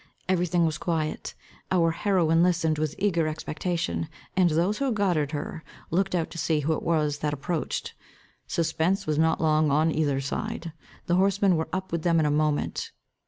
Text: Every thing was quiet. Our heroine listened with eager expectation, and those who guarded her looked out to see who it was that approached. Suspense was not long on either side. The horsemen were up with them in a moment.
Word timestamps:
Every 0.27 0.47
thing 0.47 0.65
was 0.65 0.79
quiet. 0.79 1.35
Our 1.69 1.91
heroine 1.91 2.41
listened 2.41 2.79
with 2.79 2.95
eager 2.97 3.27
expectation, 3.27 4.09
and 4.35 4.49
those 4.49 4.79
who 4.79 4.91
guarded 4.91 5.29
her 5.31 5.63
looked 5.91 6.15
out 6.15 6.31
to 6.31 6.39
see 6.39 6.61
who 6.61 6.73
it 6.73 6.81
was 6.81 7.19
that 7.19 7.35
approached. 7.35 7.93
Suspense 8.47 9.05
was 9.05 9.19
not 9.19 9.39
long 9.39 9.69
on 9.69 9.91
either 9.91 10.19
side. 10.19 10.73
The 11.05 11.17
horsemen 11.17 11.55
were 11.55 11.69
up 11.71 11.91
with 11.91 12.01
them 12.01 12.19
in 12.19 12.25
a 12.25 12.31
moment. 12.31 12.89